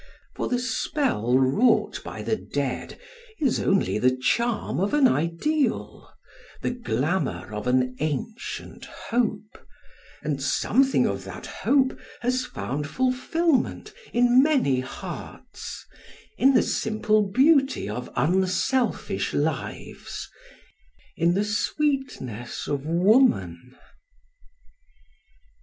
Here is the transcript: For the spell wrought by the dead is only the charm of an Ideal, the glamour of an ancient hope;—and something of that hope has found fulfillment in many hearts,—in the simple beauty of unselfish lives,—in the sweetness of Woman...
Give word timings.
For 0.35 0.47
the 0.49 0.57
spell 0.57 1.37
wrought 1.37 2.01
by 2.03 2.23
the 2.23 2.35
dead 2.35 2.99
is 3.39 3.59
only 3.59 3.99
the 3.99 4.17
charm 4.17 4.79
of 4.79 4.95
an 4.95 5.07
Ideal, 5.07 6.09
the 6.63 6.71
glamour 6.71 7.53
of 7.53 7.67
an 7.67 7.95
ancient 7.99 8.85
hope;—and 8.85 10.41
something 10.41 11.05
of 11.05 11.23
that 11.25 11.45
hope 11.45 11.95
has 12.21 12.47
found 12.47 12.87
fulfillment 12.89 13.93
in 14.11 14.41
many 14.41 14.79
hearts,—in 14.79 16.55
the 16.55 16.63
simple 16.63 17.29
beauty 17.31 17.87
of 17.87 18.09
unselfish 18.15 19.35
lives,—in 19.35 21.35
the 21.35 21.45
sweetness 21.45 22.67
of 22.67 22.87
Woman... 22.87 23.75